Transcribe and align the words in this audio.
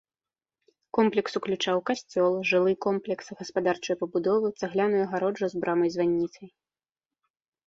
Комплекс 0.97 1.35
уключаў 1.39 1.77
касцёл, 1.89 2.31
жылы 2.51 2.73
комплекс, 2.85 3.25
гаспадарчыя 3.43 3.95
пабудовы, 4.01 4.47
цагляную 4.61 5.01
агароджу 5.07 5.45
з 5.53 5.63
брамай-званіцай. 5.67 6.47